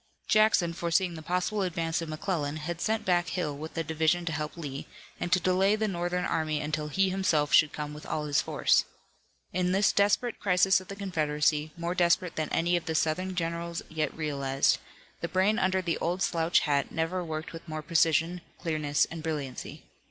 Jackson, 0.27 0.73
foreseeing 0.73 1.13
the 1.13 1.21
possible 1.21 1.61
advance 1.61 2.01
of 2.01 2.09
McClellan, 2.09 2.57
had 2.57 2.81
sent 2.81 3.05
back 3.05 3.27
Hill 3.29 3.55
with 3.55 3.77
a 3.77 3.83
division 3.83 4.25
to 4.25 4.31
help 4.31 4.57
Lee, 4.57 4.87
and 5.19 5.31
to 5.31 5.39
delay 5.39 5.75
the 5.75 5.87
Northern 5.87 6.25
army 6.25 6.59
until 6.59 6.87
he 6.87 7.11
himself 7.11 7.53
should 7.53 7.71
come 7.71 7.93
with 7.93 8.07
all 8.07 8.25
his 8.25 8.41
force. 8.41 8.85
In 9.53 9.73
this 9.73 9.91
desperate 9.91 10.39
crisis 10.39 10.81
of 10.81 10.87
the 10.87 10.95
Confederacy, 10.95 11.71
more 11.77 11.93
desperate 11.93 12.35
than 12.35 12.49
any 12.49 12.75
of 12.75 12.85
the 12.85 12.95
Southern 12.95 13.35
generals 13.35 13.83
yet 13.89 14.11
realized, 14.17 14.79
the 15.19 15.27
brain 15.27 15.59
under 15.59 15.83
the 15.83 15.99
old 15.99 16.23
slouch 16.23 16.61
hat 16.61 16.91
never 16.91 17.23
worked 17.23 17.53
with 17.53 17.67
more 17.67 17.83
precision, 17.83 18.41
clearness 18.57 19.05
and 19.11 19.21
brilliancy. 19.21 19.83